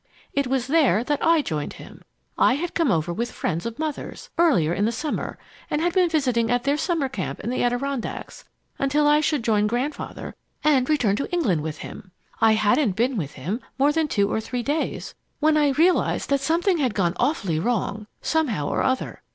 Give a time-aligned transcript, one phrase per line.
[0.33, 2.01] It was there that I joined him.
[2.35, 5.37] I had come over here with friends of Mother's, earlier in the summer,
[5.69, 8.43] and had been visiting at their summer camp in the Adirondacks
[8.79, 10.33] until I should join Grandfather
[10.63, 12.09] and return to England with him.
[12.41, 16.41] "I hadn't been with him more than two or three days when I realized that
[16.41, 19.21] something had gone awfully wrong, somehow or other.